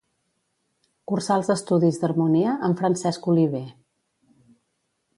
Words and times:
Cursà 1.11 1.35
els 1.41 1.51
estudis 1.55 2.01
d'harmonia 2.05 2.57
amb 2.69 2.83
Francesc 2.83 3.31
Oliver. 3.37 3.65